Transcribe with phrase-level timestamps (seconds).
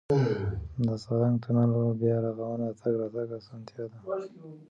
[0.85, 3.97] د سالنګ تونل بیا رغونه د تګ راتګ اسانتیا ده.